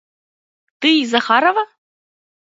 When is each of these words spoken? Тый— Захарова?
Тый— 0.79 0.97
Захарова? 1.11 1.63